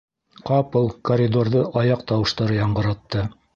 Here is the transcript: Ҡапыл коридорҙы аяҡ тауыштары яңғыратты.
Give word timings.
Ҡапыл 0.49 0.89
коридорҙы 1.09 1.63
аяҡ 1.83 2.03
тауыштары 2.13 2.59
яңғыратты. 2.65 3.25